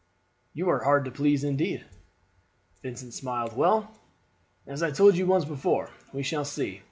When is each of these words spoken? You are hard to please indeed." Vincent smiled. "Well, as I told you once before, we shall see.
You 0.55 0.67
are 0.69 0.83
hard 0.83 1.05
to 1.05 1.11
please 1.11 1.43
indeed." 1.43 1.85
Vincent 2.81 3.13
smiled. 3.13 3.55
"Well, 3.55 3.95
as 4.65 4.81
I 4.81 4.89
told 4.89 5.15
you 5.15 5.27
once 5.27 5.45
before, 5.45 5.91
we 6.11 6.23
shall 6.23 6.43
see. 6.43 6.79